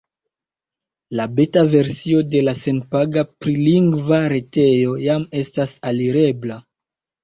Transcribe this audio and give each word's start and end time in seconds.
La 1.19 1.27
beta 1.39 1.63
versio 1.75 2.23
de 2.33 2.43
la 2.47 2.57
senpaga 2.63 3.27
prilingva 3.45 4.23
retejo 4.37 5.01
jam 5.07 5.31
estas 5.47 5.81
alirebla. 5.97 6.65